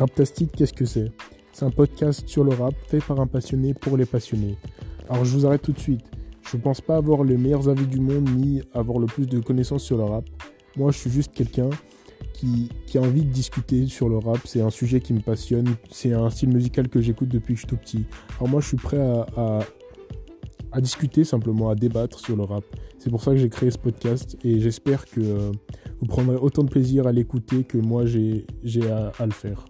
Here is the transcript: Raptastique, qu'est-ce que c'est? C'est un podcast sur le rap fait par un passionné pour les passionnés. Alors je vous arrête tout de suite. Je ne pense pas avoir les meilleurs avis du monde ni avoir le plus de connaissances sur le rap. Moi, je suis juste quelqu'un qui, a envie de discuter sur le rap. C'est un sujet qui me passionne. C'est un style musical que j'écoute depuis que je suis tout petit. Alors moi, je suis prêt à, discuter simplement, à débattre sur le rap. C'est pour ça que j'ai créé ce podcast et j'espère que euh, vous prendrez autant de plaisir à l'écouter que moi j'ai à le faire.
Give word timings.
Raptastique, 0.00 0.52
qu'est-ce 0.56 0.72
que 0.72 0.86
c'est? 0.86 1.12
C'est 1.52 1.66
un 1.66 1.70
podcast 1.70 2.26
sur 2.26 2.42
le 2.42 2.54
rap 2.54 2.72
fait 2.88 3.04
par 3.04 3.20
un 3.20 3.26
passionné 3.26 3.74
pour 3.74 3.98
les 3.98 4.06
passionnés. 4.06 4.56
Alors 5.10 5.26
je 5.26 5.36
vous 5.36 5.44
arrête 5.44 5.60
tout 5.60 5.72
de 5.72 5.78
suite. 5.78 6.00
Je 6.50 6.56
ne 6.56 6.62
pense 6.62 6.80
pas 6.80 6.96
avoir 6.96 7.22
les 7.22 7.36
meilleurs 7.36 7.68
avis 7.68 7.86
du 7.86 8.00
monde 8.00 8.30
ni 8.34 8.62
avoir 8.72 8.98
le 8.98 9.04
plus 9.04 9.26
de 9.26 9.40
connaissances 9.40 9.84
sur 9.84 9.98
le 9.98 10.04
rap. 10.04 10.24
Moi, 10.78 10.90
je 10.90 10.96
suis 10.96 11.10
juste 11.10 11.34
quelqu'un 11.34 11.68
qui, 12.32 12.70
a 12.94 13.00
envie 13.00 13.26
de 13.26 13.30
discuter 13.30 13.84
sur 13.88 14.08
le 14.08 14.16
rap. 14.16 14.38
C'est 14.46 14.62
un 14.62 14.70
sujet 14.70 15.02
qui 15.02 15.12
me 15.12 15.20
passionne. 15.20 15.68
C'est 15.90 16.14
un 16.14 16.30
style 16.30 16.48
musical 16.48 16.88
que 16.88 17.02
j'écoute 17.02 17.28
depuis 17.28 17.52
que 17.52 17.60
je 17.60 17.66
suis 17.66 17.68
tout 17.68 17.76
petit. 17.76 18.06
Alors 18.38 18.48
moi, 18.48 18.62
je 18.62 18.68
suis 18.68 18.78
prêt 18.78 18.96
à, 19.36 20.80
discuter 20.80 21.24
simplement, 21.24 21.68
à 21.68 21.74
débattre 21.74 22.20
sur 22.20 22.36
le 22.36 22.44
rap. 22.44 22.64
C'est 22.98 23.10
pour 23.10 23.22
ça 23.22 23.32
que 23.32 23.36
j'ai 23.36 23.50
créé 23.50 23.70
ce 23.70 23.78
podcast 23.78 24.38
et 24.44 24.60
j'espère 24.60 25.04
que 25.04 25.20
euh, 25.20 25.52
vous 26.00 26.06
prendrez 26.06 26.36
autant 26.36 26.64
de 26.64 26.70
plaisir 26.70 27.06
à 27.06 27.12
l'écouter 27.12 27.64
que 27.64 27.76
moi 27.76 28.06
j'ai 28.06 28.46
à 28.90 29.26
le 29.26 29.32
faire. 29.32 29.66